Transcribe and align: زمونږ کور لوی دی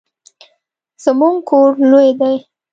زمونږ 1.03 1.37
کور 1.49 1.71
لوی 1.91 2.09
دی 2.19 2.35